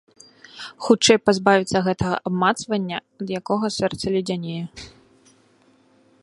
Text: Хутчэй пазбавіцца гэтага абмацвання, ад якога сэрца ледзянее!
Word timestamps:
Хутчэй 0.85 1.17
пазбавіцца 1.27 1.77
гэтага 1.87 2.15
абмацвання, 2.29 2.99
ад 3.25 3.35
якога 3.39 3.67
сэрца 3.77 4.05
ледзянее! 4.17 4.59